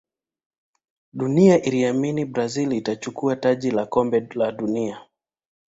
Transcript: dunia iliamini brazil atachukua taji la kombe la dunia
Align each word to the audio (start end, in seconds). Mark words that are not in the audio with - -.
dunia 1.13 1.61
iliamini 1.63 2.25
brazil 2.25 2.73
atachukua 2.77 3.35
taji 3.35 3.71
la 3.71 3.85
kombe 3.85 4.19
la 4.33 4.51
dunia 4.51 5.01